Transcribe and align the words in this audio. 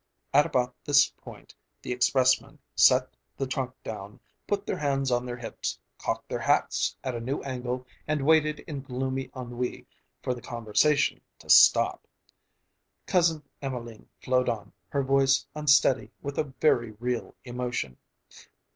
At 0.33 0.47
about 0.47 0.73
this 0.83 1.11
point 1.11 1.53
the 1.83 1.91
expressmen 1.93 2.57
set 2.75 3.15
the 3.37 3.45
trunk 3.45 3.75
down, 3.83 4.19
put 4.47 4.65
their 4.65 4.79
hands 4.79 5.11
on 5.11 5.27
their 5.27 5.37
hips, 5.37 5.77
cocked 5.99 6.27
their 6.27 6.39
hats 6.39 6.95
at 7.03 7.13
a 7.13 7.19
new 7.19 7.43
angle 7.43 7.85
and 8.07 8.25
waited 8.25 8.61
in 8.61 8.81
gloomy 8.81 9.29
ennui 9.35 9.85
for 10.23 10.33
the 10.33 10.41
conversation 10.41 11.21
to 11.37 11.51
stop. 11.51 12.07
Cousin 13.05 13.43
Emelene 13.61 14.07
flowed 14.19 14.49
on, 14.49 14.73
her 14.89 15.03
voice 15.03 15.45
unsteady 15.53 16.09
with 16.23 16.39
a 16.39 16.45
very 16.59 16.93
real 16.99 17.35
emotion. 17.45 17.95